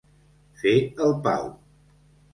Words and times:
Fer 0.61 0.73
el 1.09 1.13
pau. 1.29 1.49